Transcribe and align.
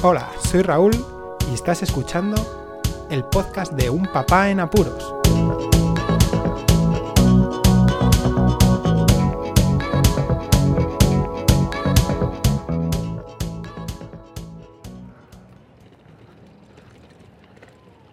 Hola, 0.00 0.28
soy 0.38 0.62
Raúl 0.62 0.92
y 1.50 1.54
estás 1.54 1.82
escuchando 1.82 2.36
el 3.10 3.24
podcast 3.24 3.72
de 3.72 3.90
Un 3.90 4.06
Papá 4.06 4.48
en 4.48 4.60
Apuros. 4.60 5.12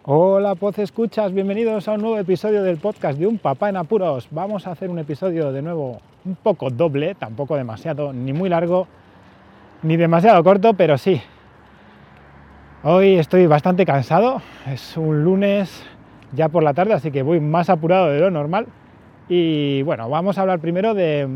Hola, 0.05 0.55
Poz 0.55 0.79
Escuchas, 0.79 1.31
bienvenidos 1.31 1.87
a 1.87 1.91
un 1.91 2.01
nuevo 2.01 2.17
episodio 2.17 2.63
del 2.63 2.77
podcast 2.77 3.19
de 3.19 3.27
Un 3.27 3.37
Papá 3.37 3.69
en 3.69 3.77
Apuros. 3.77 4.27
Vamos 4.31 4.65
a 4.65 4.71
hacer 4.71 4.89
un 4.89 4.97
episodio 4.97 5.51
de 5.51 5.61
nuevo 5.61 6.01
un 6.25 6.33
poco 6.33 6.71
doble, 6.71 7.13
tampoco 7.13 7.55
demasiado, 7.55 8.11
ni 8.11 8.33
muy 8.33 8.49
largo, 8.49 8.87
ni 9.83 9.97
demasiado 9.97 10.43
corto, 10.43 10.73
pero 10.73 10.97
sí, 10.97 11.21
Hoy 12.87 13.15
estoy 13.15 13.47
bastante 13.47 13.83
cansado, 13.83 14.43
es 14.71 14.95
un 14.95 15.23
lunes 15.23 15.83
ya 16.33 16.49
por 16.49 16.61
la 16.61 16.75
tarde, 16.75 16.93
así 16.93 17.09
que 17.09 17.23
voy 17.23 17.39
más 17.39 17.71
apurado 17.71 18.11
de 18.11 18.19
lo 18.19 18.29
normal. 18.29 18.67
Y 19.27 19.81
bueno, 19.81 20.07
vamos 20.07 20.37
a 20.37 20.41
hablar 20.41 20.59
primero 20.59 20.93
de, 20.93 21.27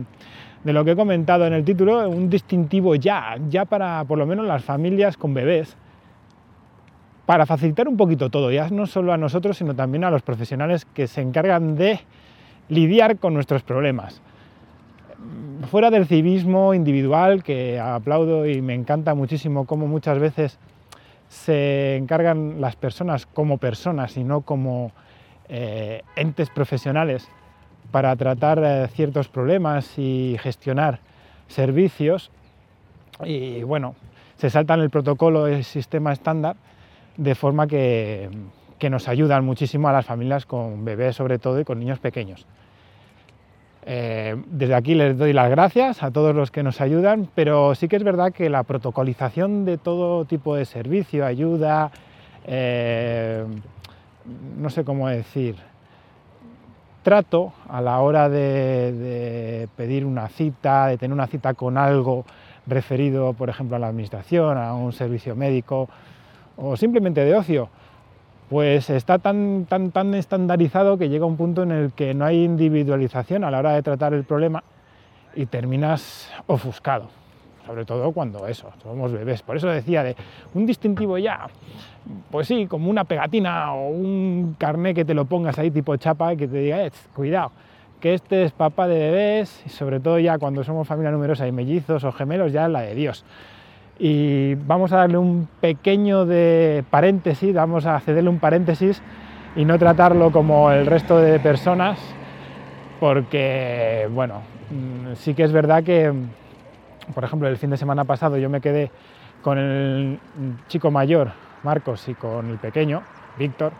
lo 0.63 0.85
que 0.85 0.91
he 0.91 0.95
comentado 0.95 1.47
en 1.47 1.53
el 1.53 1.65
título, 1.65 2.07
un 2.07 2.29
distintivo 2.29 2.93
ya, 2.93 3.35
ya 3.49 3.65
para 3.65 4.05
por 4.05 4.19
lo 4.19 4.27
menos 4.27 4.45
las 4.45 4.63
familias 4.63 5.17
con 5.17 5.33
bebés, 5.33 5.75
para 7.25 7.47
facilitar 7.47 7.87
un 7.87 7.97
poquito 7.97 8.29
todo, 8.29 8.51
ya 8.51 8.69
no 8.69 8.85
solo 8.85 9.11
a 9.11 9.17
nosotros, 9.17 9.57
sino 9.57 9.73
también 9.73 10.03
a 10.03 10.11
los 10.11 10.21
profesionales 10.21 10.85
que 10.85 11.07
se 11.07 11.21
encargan 11.21 11.75
de 11.75 11.99
lidiar 12.67 13.17
con 13.17 13.33
nuestros 13.33 13.63
problemas. 13.63 14.21
Fuera 15.71 15.89
del 15.89 16.05
civismo 16.05 16.75
individual, 16.75 17.41
que 17.41 17.79
aplaudo 17.79 18.45
y 18.45 18.61
me 18.61 18.75
encanta 18.75 19.15
muchísimo 19.15 19.65
como 19.65 19.87
muchas 19.87 20.19
veces 20.19 20.59
se 21.29 21.95
encargan 21.95 22.59
las 22.59 22.75
personas 22.75 23.25
como 23.27 23.59
personas 23.59 24.17
y 24.17 24.23
no 24.23 24.41
como 24.41 24.91
eh, 25.47 26.01
entes 26.15 26.49
profesionales 26.49 27.27
para 27.91 28.15
tratar 28.15 28.61
eh, 28.63 28.87
ciertos 28.87 29.29
problemas 29.29 29.97
y 29.97 30.37
gestionar 30.41 30.99
servicios. 31.47 32.31
Y 33.23 33.63
bueno, 33.63 33.95
se 34.37 34.49
saltan 34.49 34.81
el 34.81 34.89
protocolo, 34.89 35.47
el 35.47 35.63
sistema 35.63 36.11
estándar, 36.11 36.55
de 37.17 37.35
forma 37.35 37.67
que, 37.67 38.29
que 38.79 38.89
nos 38.89 39.07
ayudan 39.07 39.45
muchísimo 39.45 39.87
a 39.87 39.93
las 39.93 40.05
familias 40.05 40.45
con 40.45 40.83
bebés 40.83 41.15
sobre 41.15 41.37
todo 41.37 41.59
y 41.59 41.63
con 41.63 41.79
niños 41.79 41.99
pequeños. 41.99 42.47
Eh, 43.85 44.35
desde 44.47 44.75
aquí 44.75 44.93
les 44.93 45.17
doy 45.17 45.33
las 45.33 45.49
gracias 45.49 46.03
a 46.03 46.11
todos 46.11 46.35
los 46.35 46.51
que 46.51 46.63
nos 46.63 46.81
ayudan, 46.81 47.29
pero 47.33 47.75
sí 47.75 47.87
que 47.87 47.95
es 47.95 48.03
verdad 48.03 48.33
que 48.33 48.49
la 48.49 48.63
protocolización 48.63 49.65
de 49.65 49.77
todo 49.77 50.25
tipo 50.25 50.55
de 50.55 50.65
servicio, 50.65 51.25
ayuda, 51.25 51.91
eh, 52.45 53.45
no 54.57 54.69
sé 54.69 54.83
cómo 54.83 55.07
decir, 55.07 55.55
trato 57.03 57.53
a 57.67 57.81
la 57.81 57.99
hora 57.99 58.29
de, 58.29 59.67
pedir 59.75 60.05
una 60.05 60.27
cita, 60.27 60.87
de 60.87 60.97
tener 60.97 61.13
una 61.13 61.27
cita 61.27 61.53
con 61.53 61.77
algo 61.77 62.25
referido, 62.67 63.33
por 63.33 63.49
ejemplo, 63.49 63.77
a 63.77 63.79
la 63.79 63.87
administración, 63.87 64.57
a 64.57 64.73
un 64.73 64.93
servicio 64.93 65.35
médico 65.35 65.89
o 66.57 66.75
simplemente 66.75 67.23
de 67.23 67.33
ocio, 67.33 67.69
pues 68.49 68.89
está 68.89 69.19
tan, 69.19 69.65
tan, 69.65 69.91
tan 69.91 70.15
estandarizado 70.15 70.97
que 70.97 71.07
llega 71.07 71.25
un 71.25 71.37
punto 71.37 71.63
en 71.63 71.71
el 71.71 71.91
que 71.93 72.13
no 72.15 72.25
hay 72.25 72.43
individualización 72.43 73.43
a 73.43 73.51
la 73.51 73.59
hora 73.59 73.73
de 73.73 73.83
tratar 73.83 74.13
el 74.13 74.23
problema 74.23 74.63
y 75.35 75.45
terminas 75.45 76.31
ofuscado, 76.47 77.09
sobre 77.67 77.85
todo 77.85 78.11
cuando 78.11 78.47
eso, 78.47 78.71
somos 78.81 79.11
bebés. 79.11 79.43
Por 79.43 79.57
eso 79.57 79.67
decía 79.67 80.03
de 80.03 80.15
un 80.55 80.65
distintivo 80.65 81.19
ya, 81.19 81.47
pues 82.31 82.47
sí, 82.47 82.65
como 82.65 82.89
una 82.89 83.03
pegatina 83.03 83.73
o 83.73 83.89
un 83.89 84.55
carné 84.57 84.95
que 84.95 85.05
te 85.05 85.13
lo 85.13 85.25
pongas 85.25 85.59
ahí 85.59 85.69
tipo 85.69 85.95
chapa 85.97 86.33
y 86.33 86.37
que 86.37 86.47
te 86.47 86.57
diga, 86.57 86.83
eh, 86.83 86.91
cuidado, 87.15 87.51
que 87.99 88.15
este 88.15 88.45
es 88.45 88.51
papá 88.51 88.87
de 88.87 88.97
bebés 88.97 89.61
y 89.63 89.69
sobre 89.69 89.99
todo 89.99 90.17
ya 90.17 90.39
cuando 90.39 90.63
somos 90.63 90.87
familia 90.87 91.11
numerosa 91.11 91.47
y 91.47 91.51
mellizos 91.51 92.03
o 92.03 92.11
gemelos 92.11 92.51
ya 92.51 92.65
es 92.65 92.71
la 92.71 92.81
de 92.81 92.95
Dios 92.95 93.23
y 93.99 94.55
vamos 94.55 94.93
a 94.93 94.97
darle 94.97 95.17
un 95.17 95.47
pequeño 95.59 96.25
de 96.25 96.85
paréntesis, 96.89 97.53
vamos 97.53 97.85
a 97.85 97.99
cederle 97.99 98.29
un 98.29 98.39
paréntesis 98.39 99.01
y 99.57 99.65
no 99.65 99.77
tratarlo 99.77 100.31
como 100.31 100.71
el 100.71 100.85
resto 100.85 101.19
de 101.19 101.37
personas, 101.39 101.99
porque, 103.01 104.07
bueno, 104.11 104.41
mm, 104.69 105.15
sí 105.15 105.33
que 105.33 105.43
es 105.43 105.51
verdad 105.51 105.83
que, 105.83 106.13
por 107.13 107.25
ejemplo, 107.25 107.49
el 107.49 107.57
fin 107.57 107.69
de 107.71 107.77
semana 107.77 108.05
pasado 108.05 108.37
yo 108.37 108.49
me 108.49 108.61
quedé 108.61 108.89
con 109.41 109.57
el 109.57 110.19
chico 110.69 110.91
mayor, 110.91 111.31
Marcos, 111.63 112.07
y 112.07 112.13
con 112.13 112.49
el 112.49 112.57
pequeño, 112.57 113.03
Víctor, 113.37 113.73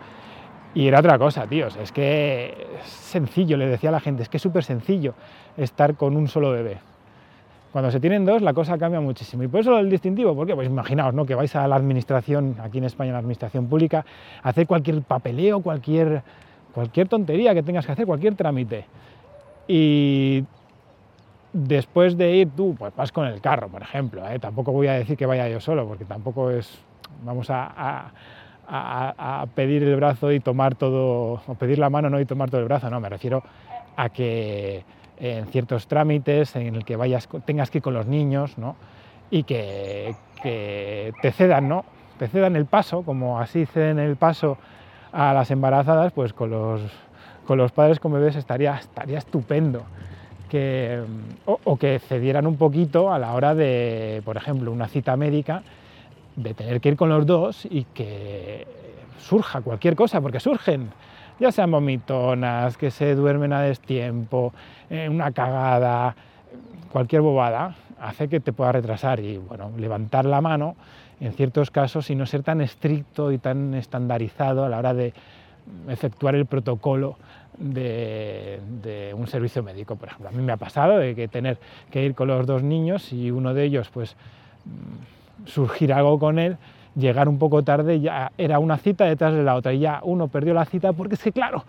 y 0.74 0.86
era 0.86 1.00
otra 1.00 1.18
cosa, 1.18 1.46
tíos, 1.46 1.76
es 1.76 1.92
que 1.92 2.68
es 2.80 2.88
sencillo, 2.88 3.56
le 3.56 3.66
decía 3.66 3.88
a 3.88 3.92
la 3.92 4.00
gente, 4.00 4.22
es 4.22 4.28
que 4.28 4.36
es 4.36 4.42
súper 4.42 4.64
sencillo 4.64 5.14
estar 5.56 5.94
con 5.94 6.16
un 6.16 6.28
solo 6.28 6.50
bebé. 6.50 6.89
Cuando 7.72 7.90
se 7.90 8.00
tienen 8.00 8.24
dos, 8.24 8.42
la 8.42 8.52
cosa 8.52 8.76
cambia 8.78 9.00
muchísimo. 9.00 9.44
Y 9.44 9.48
por 9.48 9.60
eso 9.60 9.78
el 9.78 9.88
distintivo, 9.88 10.34
¿por 10.34 10.46
qué? 10.46 10.54
Pues 10.54 10.68
imaginaos, 10.68 11.14
¿no? 11.14 11.24
Que 11.24 11.36
vais 11.36 11.54
a 11.54 11.68
la 11.68 11.76
administración, 11.76 12.56
aquí 12.60 12.78
en 12.78 12.84
España, 12.84 13.12
la 13.12 13.18
administración 13.18 13.68
pública, 13.68 14.04
a 14.42 14.48
hacer 14.48 14.66
cualquier 14.66 15.02
papeleo, 15.02 15.60
cualquier, 15.60 16.22
cualquier 16.74 17.08
tontería 17.08 17.54
que 17.54 17.62
tengas 17.62 17.86
que 17.86 17.92
hacer, 17.92 18.06
cualquier 18.06 18.34
trámite. 18.34 18.86
Y 19.68 20.44
después 21.52 22.16
de 22.16 22.36
ir 22.36 22.50
tú, 22.56 22.74
pues 22.76 22.94
vas 22.96 23.12
con 23.12 23.26
el 23.26 23.40
carro, 23.40 23.68
por 23.68 23.82
ejemplo. 23.82 24.28
¿eh? 24.28 24.40
Tampoco 24.40 24.72
voy 24.72 24.88
a 24.88 24.94
decir 24.94 25.16
que 25.16 25.26
vaya 25.26 25.48
yo 25.48 25.60
solo, 25.60 25.86
porque 25.86 26.04
tampoco 26.04 26.50
es. 26.50 26.76
Vamos 27.24 27.50
a, 27.50 27.70
a, 27.76 29.42
a, 29.42 29.46
pedir 29.46 29.82
el 29.82 29.96
brazo 29.96 30.32
y 30.32 30.40
tomar 30.40 30.74
todo, 30.74 31.40
o 31.46 31.54
pedir 31.54 31.78
la 31.78 31.90
mano 31.90 32.08
no 32.08 32.20
y 32.20 32.24
tomar 32.24 32.50
todo 32.50 32.60
el 32.60 32.66
brazo, 32.66 32.88
no, 32.88 33.00
me 33.00 33.08
refiero 33.08 33.42
a 33.96 34.08
que 34.08 34.84
en 35.20 35.46
ciertos 35.46 35.86
trámites 35.86 36.56
en 36.56 36.74
el 36.74 36.84
que 36.84 36.96
vayas, 36.96 37.28
tengas 37.44 37.70
que 37.70 37.78
ir 37.78 37.82
con 37.82 37.94
los 37.94 38.06
niños 38.06 38.56
¿no? 38.58 38.76
y 39.30 39.42
que, 39.42 40.14
te 40.42 41.32
cedan, 41.32 41.68
¿no? 41.68 41.84
te 42.18 42.26
cedan 42.28 42.56
el 42.56 42.66
paso, 42.66 43.02
como 43.02 43.38
así 43.38 43.66
ceden 43.66 43.98
el 43.98 44.16
paso 44.16 44.56
a 45.12 45.34
las 45.34 45.50
embarazadas, 45.50 46.12
pues 46.12 46.32
con 46.32 46.50
los, 46.50 46.80
con 47.46 47.58
los 47.58 47.72
padres 47.72 48.00
con 48.00 48.12
bebés 48.12 48.36
estaría, 48.36 48.76
estaría 48.76 49.18
estupendo. 49.18 49.82
Que, 50.48 51.00
o, 51.44 51.76
que 51.76 52.00
cedieran 52.00 52.44
un 52.44 52.56
poquito 52.56 53.12
a 53.12 53.20
la 53.20 53.34
hora 53.34 53.54
de, 53.54 54.20
por 54.24 54.36
ejemplo, 54.36 54.72
una 54.72 54.88
cita 54.88 55.16
médica, 55.16 55.62
de 56.34 56.54
tener 56.54 56.80
que 56.80 56.88
ir 56.88 56.96
con 56.96 57.08
los 57.08 57.24
dos 57.24 57.68
y 57.70 57.84
que 57.94 58.66
surja 59.20 59.60
cualquier 59.60 59.94
cosa, 59.94 60.20
porque 60.20 60.40
surgen 60.40 60.90
ya 61.40 61.50
sean 61.50 61.70
vomitonas, 61.70 62.76
que 62.76 62.90
se 62.90 63.14
duermen 63.14 63.52
a 63.52 63.62
destiempo, 63.62 64.52
eh, 64.90 65.08
una 65.08 65.32
cagada, 65.32 66.14
cualquier 66.92 67.22
bobada, 67.22 67.74
hace 67.98 68.28
que 68.28 68.40
te 68.40 68.52
pueda 68.52 68.72
retrasar 68.72 69.20
y 69.20 69.38
bueno, 69.38 69.72
levantar 69.78 70.26
la 70.26 70.40
mano 70.40 70.76
en 71.18 71.32
ciertos 71.32 71.70
casos 71.70 72.10
y 72.10 72.14
no 72.14 72.26
ser 72.26 72.42
tan 72.42 72.60
estricto 72.60 73.32
y 73.32 73.38
tan 73.38 73.74
estandarizado 73.74 74.64
a 74.64 74.68
la 74.68 74.78
hora 74.78 74.94
de 74.94 75.14
efectuar 75.88 76.34
el 76.34 76.46
protocolo 76.46 77.16
de, 77.58 79.12
un 79.16 79.26
servicio 79.26 79.62
médico, 79.62 79.96
por 79.96 80.08
ejemplo. 80.08 80.28
A 80.28 80.32
mí 80.32 80.42
me 80.42 80.52
ha 80.52 80.56
pasado 80.56 80.98
de 80.98 81.14
que 81.14 81.28
tener 81.28 81.58
que 81.90 82.04
ir 82.04 82.14
con 82.14 82.28
los 82.28 82.46
dos 82.46 82.62
niños 82.62 83.12
y 83.12 83.30
uno 83.30 83.54
de 83.54 83.64
ellos 83.64 83.90
pues 83.92 84.16
mm, 84.64 85.46
surgir 85.46 85.92
algo 85.92 86.18
con 86.18 86.38
él 86.38 86.56
llegar 86.96 87.28
un 87.28 87.38
poco 87.38 87.62
tarde 87.62 88.00
ya 88.00 88.32
era 88.36 88.58
una 88.58 88.76
cita 88.76 89.04
detrás 89.04 89.34
de 89.34 89.42
la 89.42 89.54
otra 89.54 89.72
y 89.72 89.80
ya 89.80 90.00
uno 90.02 90.28
perdió 90.28 90.54
la 90.54 90.64
cita 90.64 90.92
porque 90.92 91.14
es 91.14 91.22
que 91.22 91.32
claro, 91.32 91.64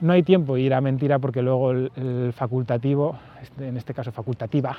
no 0.00 0.12
hay 0.12 0.22
tiempo 0.22 0.56
y 0.56 0.66
era 0.66 0.80
mentira 0.80 1.18
porque 1.18 1.42
luego 1.42 1.70
el, 1.72 2.32
facultativo, 2.34 3.18
este, 3.42 3.68
en 3.68 3.76
este 3.76 3.94
caso 3.94 4.12
facultativa, 4.12 4.76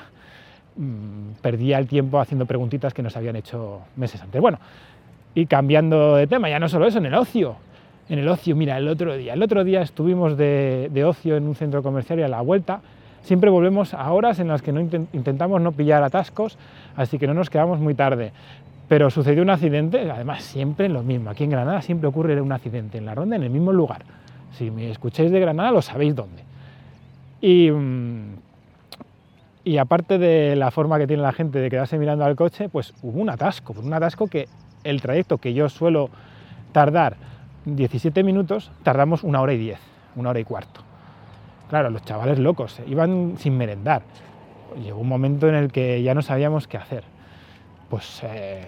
mm, 0.76 1.40
perdía 1.40 1.78
el 1.78 1.86
tiempo 1.86 2.20
haciendo 2.20 2.46
preguntitas 2.46 2.92
que 2.92 3.02
nos 3.02 3.16
habían 3.16 3.36
hecho 3.36 3.80
meses 3.96 4.20
antes. 4.20 4.40
Bueno, 4.40 4.58
y 5.34 5.46
cambiando 5.46 6.16
de 6.16 6.26
tema, 6.26 6.50
ya 6.50 6.58
no 6.58 6.68
solo 6.68 6.86
eso, 6.86 6.98
en 6.98 7.06
el 7.06 7.14
ocio. 7.14 7.56
En 8.08 8.18
el 8.18 8.28
ocio, 8.28 8.56
mira, 8.56 8.76
el 8.76 8.88
otro 8.88 9.16
día, 9.16 9.32
el 9.34 9.42
otro 9.42 9.64
día 9.64 9.80
estuvimos 9.80 10.36
de, 10.36 10.90
de 10.92 11.04
ocio 11.04 11.36
en 11.36 11.46
un 11.46 11.54
centro 11.54 11.82
comercial 11.82 12.18
y 12.18 12.22
a 12.22 12.28
la 12.28 12.40
vuelta 12.40 12.80
siempre 13.22 13.50
volvemos 13.50 13.94
a 13.94 14.12
horas 14.12 14.38
en 14.40 14.48
las 14.48 14.62
que 14.62 14.72
no 14.72 14.80
intentamos 14.80 15.60
no 15.60 15.72
pillar 15.72 16.02
atascos, 16.02 16.58
así 16.96 17.18
que 17.18 17.26
no 17.26 17.34
nos 17.34 17.50
quedamos 17.50 17.78
muy 17.78 17.94
tarde. 17.94 18.32
Pero 18.92 19.08
sucedió 19.08 19.42
un 19.42 19.48
accidente, 19.48 20.10
además 20.10 20.42
siempre 20.42 20.86
lo 20.90 21.02
mismo, 21.02 21.30
aquí 21.30 21.44
en 21.44 21.50
Granada 21.50 21.80
siempre 21.80 22.08
ocurre 22.08 22.38
un 22.42 22.52
accidente 22.52 22.98
en 22.98 23.06
la 23.06 23.14
ronda 23.14 23.36
en 23.36 23.42
el 23.42 23.48
mismo 23.48 23.72
lugar. 23.72 24.04
Si 24.58 24.70
me 24.70 24.90
escucháis 24.90 25.30
de 25.30 25.40
Granada 25.40 25.70
lo 25.70 25.80
sabéis 25.80 26.14
dónde. 26.14 26.42
Y, 27.40 27.70
mm, 27.70 28.34
aparte 29.80 30.18
de 30.18 30.56
la 30.56 30.70
forma 30.70 30.98
que 30.98 31.06
tiene 31.06 31.22
la 31.22 31.32
gente 31.32 31.58
de 31.58 31.70
quedarse 31.70 31.96
mirando 31.96 32.26
al 32.26 32.36
coche, 32.36 32.68
pues 32.68 32.92
hubo 33.02 33.18
un 33.18 33.30
atasco, 33.30 33.74
un 33.82 33.94
atasco 33.94 34.26
que 34.26 34.46
el 34.84 35.00
trayecto 35.00 35.38
que 35.38 35.54
yo 35.54 35.70
suelo 35.70 36.10
tardar 36.72 37.16
17 37.64 38.22
minutos, 38.22 38.70
tardamos 38.82 39.24
una 39.24 39.40
hora 39.40 39.54
y 39.54 39.56
diez, 39.56 39.80
una 40.16 40.28
hora 40.28 40.40
y 40.40 40.44
cuarto. 40.44 40.82
Claro, 41.70 41.88
los 41.88 42.04
chavales 42.04 42.38
locos, 42.38 42.78
iban 42.86 43.38
sin 43.38 43.56
merendar. 43.56 44.02
Llegó 44.84 45.00
un 45.00 45.08
momento 45.08 45.48
en 45.48 45.54
el 45.54 45.72
que 45.72 46.02
ya 46.02 46.12
no 46.12 46.20
sabíamos 46.20 46.68
qué 46.68 46.76
hacer 46.76 47.04
pues 47.92 48.22
eh, 48.24 48.64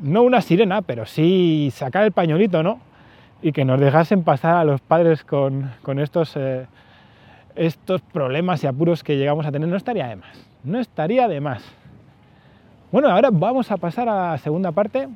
no 0.00 0.22
una 0.22 0.40
sirena, 0.40 0.80
pero 0.80 1.04
sí 1.04 1.68
sacar 1.70 2.02
el 2.02 2.12
pañuelito, 2.12 2.62
¿no? 2.62 2.78
Y 3.42 3.52
que 3.52 3.66
nos 3.66 3.78
dejasen 3.78 4.24
pasar 4.24 4.56
a 4.56 4.64
los 4.64 4.80
padres 4.80 5.22
con, 5.22 5.70
estos, 5.98 6.34
eh, 6.36 6.64
estos 7.56 8.00
problemas 8.00 8.64
y 8.64 8.68
apuros 8.68 9.04
que 9.04 9.18
llegamos 9.18 9.44
a 9.44 9.52
tener, 9.52 9.68
no 9.68 9.76
estaría 9.76 10.06
de 10.06 10.16
más, 10.16 10.48
no 10.64 10.78
estaría 10.78 11.28
de 11.28 11.42
más. 11.42 11.62
Bueno, 12.90 13.10
ahora 13.10 13.28
vamos 13.30 13.70
a 13.70 13.76
pasar 13.76 14.08
a 14.08 14.30
la 14.30 14.38
segunda 14.38 14.72
parte 14.72 15.08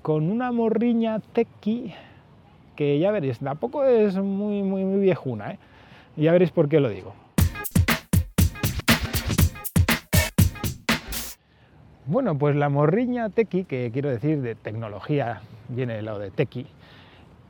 con 0.00 0.30
una 0.30 0.52
morriña 0.52 1.18
tequi 1.32 1.92
que 2.76 3.00
ya 3.00 3.10
veréis, 3.10 3.40
tampoco 3.40 3.84
es 3.84 4.14
muy, 4.16 4.62
muy, 4.62 4.84
muy 4.84 5.00
viejuna, 5.00 5.54
¿eh? 5.54 5.58
ya 6.14 6.30
veréis 6.30 6.52
por 6.52 6.68
qué 6.68 6.78
lo 6.78 6.88
digo. 6.88 7.14
Bueno, 12.06 12.36
pues 12.36 12.54
la 12.54 12.68
morriña 12.68 13.30
tequi, 13.30 13.64
que 13.64 13.90
quiero 13.90 14.10
decir 14.10 14.42
de 14.42 14.54
tecnología, 14.54 15.40
viene 15.70 16.02
lo 16.02 16.18
de 16.18 16.30
tequi, 16.30 16.66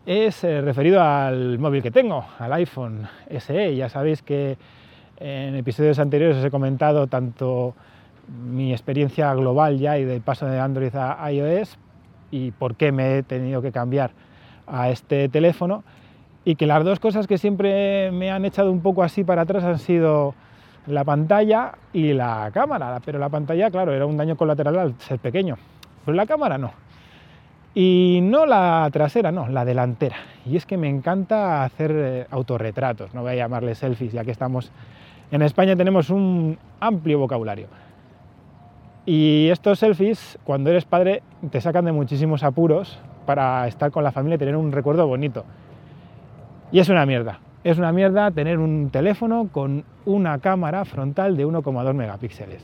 es 0.07 0.45
eh, 0.45 0.61
referido 0.61 1.03
al 1.03 1.59
móvil 1.59 1.83
que 1.83 1.91
tengo, 1.91 2.25
al 2.39 2.53
iPhone 2.53 3.09
SE. 3.37 3.75
Ya 3.75 3.89
sabéis 3.89 4.23
que 4.23 4.57
en 5.19 5.57
episodios 5.57 5.99
anteriores 5.99 6.37
os 6.37 6.45
he 6.45 6.53
comentado 6.53 7.09
tanto 7.09 7.75
mi 8.29 8.71
experiencia 8.71 9.35
global 9.35 9.81
ya 9.81 9.99
y 9.99 10.05
del 10.05 10.21
paso 10.21 10.47
de 10.47 10.61
Android 10.61 10.95
a 10.95 11.33
iOS 11.33 11.77
y 12.31 12.53
por 12.53 12.77
qué 12.77 12.93
me 12.93 13.19
he 13.19 13.23
tenido 13.25 13.61
que 13.61 13.73
cambiar 13.73 14.13
a 14.69 14.89
este 14.89 15.29
teléfono 15.29 15.83
y 16.45 16.55
que 16.55 16.69
las 16.69 16.85
dos 16.85 17.01
cosas 17.01 17.27
que 17.27 17.39
siempre 17.39 18.13
me 18.13 18.31
han 18.31 18.45
echado 18.45 18.71
un 18.71 18.83
poco 18.83 19.03
así 19.03 19.25
para 19.25 19.43
atrás 19.43 19.65
han 19.65 19.81
sido 19.81 20.37
la 20.87 21.05
pantalla 21.05 21.73
y 21.93 22.13
la 22.13 22.51
cámara, 22.53 23.01
pero 23.05 23.19
la 23.19 23.29
pantalla, 23.29 23.71
claro, 23.71 23.93
era 23.93 24.07
un 24.07 24.17
daño 24.17 24.37
colateral 24.37 24.79
al 24.79 24.95
ser 25.01 25.19
pequeño, 25.19 25.57
pero 26.05 26.15
la 26.15 26.27
cámara 26.27 26.59
no. 26.59 26.73
Y 27.75 28.21
no 28.23 28.47
la 28.47 28.89
trasera, 28.93 29.33
no, 29.33 29.49
la 29.49 29.65
delantera. 29.65 30.17
Y 30.47 30.57
es 30.57 30.65
que 30.65 30.77
me 30.77 30.89
encanta 30.89 31.65
hacer 31.65 31.93
eh, 31.93 32.27
autorretratos, 32.31 33.15
no 33.15 33.23
voy 33.23 33.33
a 33.33 33.37
llamarle 33.37 33.75
selfies, 33.75 34.13
ya 34.13 34.25
que 34.25 34.31
estamos 34.31 34.71
en 35.31 35.43
España 35.43 35.75
tenemos 35.75 36.11
un 36.11 36.59
amplio 36.81 37.19
vocabulario. 37.19 37.67
Y 39.07 39.49
estos 39.51 39.81
selfies, 39.81 40.39
cuando 40.45 40.71
eres 40.71 40.85
padre, 40.85 41.23
te 41.51 41.61
sacan 41.61 41.85
de 41.85 41.93
muchísimos 41.93 42.43
apuros 42.43 42.99
para 43.27 43.67
estar 43.67 43.91
con 43.91 44.05
la 44.05 44.13
familia 44.13 44.37
y 44.37 44.39
tener 44.39 44.57
un 44.57 44.73
recuerdo 44.73 45.07
bonito. 45.07 45.45
Y 46.71 46.79
es 46.79 46.89
una 46.89 47.05
mierda. 47.05 47.41
Es 47.65 47.79
una 47.79 47.93
mierda 47.93 48.31
tener 48.31 48.59
un 48.59 48.91
teléfono 48.91 49.49
con 49.51 49.85
una 50.05 50.39
cámara 50.39 50.85
frontal 50.85 51.35
de 51.35 51.47
1,2 51.47 51.95
megapíxeles. 51.95 52.63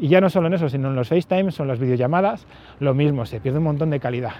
Y 0.00 0.08
ya 0.08 0.20
no 0.20 0.28
solo 0.28 0.48
en 0.48 0.54
eso, 0.54 0.68
sino 0.68 0.88
en 0.88 0.96
los 0.96 1.08
FaceTime, 1.08 1.52
son 1.52 1.68
las 1.68 1.78
videollamadas, 1.78 2.44
lo 2.80 2.92
mismo, 2.92 3.24
se 3.24 3.38
pierde 3.38 3.58
un 3.58 3.64
montón 3.64 3.90
de 3.90 4.00
calidad. 4.00 4.34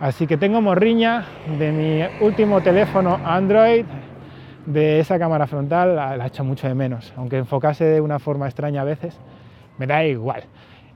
Así 0.00 0.26
que 0.26 0.38
tengo 0.38 0.62
morriña 0.62 1.26
de 1.58 1.72
mi 1.72 2.24
último 2.24 2.62
teléfono 2.62 3.20
Android, 3.22 3.84
de 4.64 5.00
esa 5.00 5.18
cámara 5.18 5.46
frontal, 5.46 5.94
la, 5.94 6.26
echo 6.26 6.42
mucho 6.42 6.66
de 6.66 6.74
menos, 6.74 7.12
aunque 7.16 7.36
enfocase 7.36 7.84
de 7.84 8.00
una 8.00 8.18
forma 8.18 8.46
extraña 8.46 8.80
a 8.80 8.84
veces, 8.84 9.20
me 9.76 9.86
da 9.86 10.04
igual. 10.04 10.44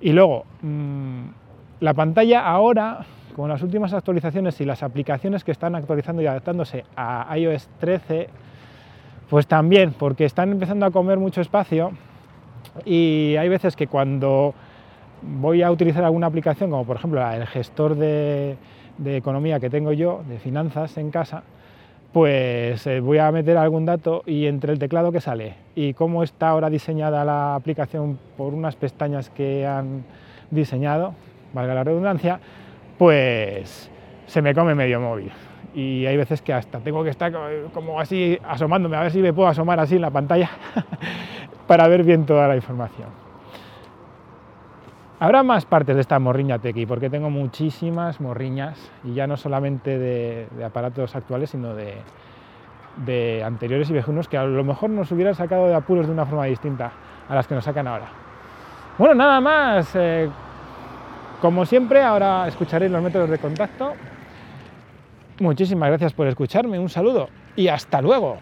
Y 0.00 0.12
luego, 0.12 0.44
mm, 0.62 1.22
la 1.80 1.92
pantalla 1.92 2.46
ahora 2.46 3.04
con 3.34 3.48
las 3.48 3.62
últimas 3.62 3.92
actualizaciones 3.92 4.60
y 4.60 4.64
las 4.64 4.82
aplicaciones 4.82 5.44
que 5.44 5.52
están 5.52 5.74
actualizando 5.74 6.22
y 6.22 6.26
adaptándose 6.26 6.84
a 6.96 7.36
iOS 7.36 7.68
13, 7.80 8.28
pues 9.30 9.46
también, 9.46 9.94
porque 9.98 10.24
están 10.24 10.52
empezando 10.52 10.86
a 10.86 10.90
comer 10.90 11.18
mucho 11.18 11.40
espacio 11.40 11.92
y 12.84 13.34
hay 13.38 13.48
veces 13.48 13.76
que 13.76 13.86
cuando 13.86 14.54
voy 15.22 15.62
a 15.62 15.70
utilizar 15.70 16.04
alguna 16.04 16.26
aplicación, 16.26 16.70
como 16.70 16.84
por 16.84 16.96
ejemplo 16.96 17.30
el 17.30 17.46
gestor 17.46 17.94
de, 17.96 18.56
economía 19.04 19.58
que 19.60 19.70
tengo 19.70 19.92
yo, 19.92 20.22
de 20.28 20.38
finanzas 20.38 20.96
en 20.98 21.10
casa, 21.10 21.42
pues 22.12 22.86
eh, 22.86 23.00
voy 23.00 23.18
a 23.18 23.32
meter 23.32 23.56
algún 23.56 23.86
dato 23.86 24.22
y 24.26 24.46
entre 24.46 24.72
el 24.72 24.78
teclado 24.78 25.12
que 25.12 25.20
sale 25.20 25.54
y 25.74 25.94
cómo 25.94 26.22
está 26.22 26.50
ahora 26.50 26.68
diseñada 26.68 27.24
la 27.24 27.54
aplicación 27.54 28.18
por 28.36 28.52
unas 28.52 28.76
pestañas 28.76 29.30
que 29.30 29.66
han 29.66 30.04
diseñado, 30.50 31.14
valga 31.54 31.74
la 31.74 31.84
redundancia, 31.84 32.38
pues 33.02 33.90
se 34.26 34.40
me 34.42 34.54
come 34.54 34.76
medio 34.76 35.00
móvil. 35.00 35.32
Y 35.74 36.06
hay 36.06 36.16
veces 36.16 36.40
que 36.40 36.52
hasta 36.52 36.78
tengo 36.78 37.02
que 37.02 37.10
estar 37.10 37.32
como 37.74 37.98
así 37.98 38.38
asomándome, 38.46 38.96
a 38.96 39.00
ver 39.00 39.10
si 39.10 39.18
me 39.18 39.32
puedo 39.32 39.48
asomar 39.48 39.80
así 39.80 39.96
en 39.96 40.02
la 40.02 40.12
pantalla 40.12 40.48
para 41.66 41.88
ver 41.88 42.04
bien 42.04 42.26
toda 42.26 42.46
la 42.46 42.54
información. 42.54 43.08
Habrá 45.18 45.42
más 45.42 45.64
partes 45.64 45.96
de 45.96 46.00
esta 46.00 46.20
morriña 46.20 46.60
tequi, 46.60 46.86
porque 46.86 47.10
tengo 47.10 47.28
muchísimas 47.28 48.20
morriñas, 48.20 48.78
y 49.02 49.14
ya 49.14 49.26
no 49.26 49.36
solamente 49.36 49.98
de, 49.98 50.46
aparatos 50.64 51.16
actuales, 51.16 51.50
sino 51.50 51.74
de, 51.74 53.42
anteriores 53.44 53.90
y 53.90 53.94
viejunos 53.94 54.28
que 54.28 54.38
a 54.38 54.44
lo 54.44 54.62
mejor 54.62 54.90
nos 54.90 55.10
hubieran 55.10 55.34
sacado 55.34 55.66
de 55.66 55.74
apuros 55.74 56.06
de 56.06 56.12
una 56.12 56.24
forma 56.24 56.44
distinta 56.44 56.92
a 57.28 57.34
las 57.34 57.48
que 57.48 57.56
nos 57.56 57.64
sacan 57.64 57.88
ahora. 57.88 58.06
Bueno, 58.96 59.16
nada 59.16 59.40
más. 59.40 59.90
Eh, 59.96 60.30
como 61.42 61.66
siempre, 61.66 62.00
ahora 62.00 62.46
escucharéis 62.46 62.92
los 62.92 63.02
métodos 63.02 63.28
de 63.28 63.36
contacto. 63.36 63.94
Muchísimas 65.40 65.88
gracias 65.88 66.12
por 66.12 66.28
escucharme, 66.28 66.78
un 66.78 66.88
saludo 66.88 67.28
y 67.56 67.66
hasta 67.66 68.00
luego. 68.00 68.38